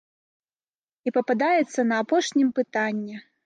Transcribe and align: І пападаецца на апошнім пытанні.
І 1.11 1.13
пападаецца 1.19 1.87
на 1.93 2.03
апошнім 2.07 2.47
пытанні. 2.61 3.15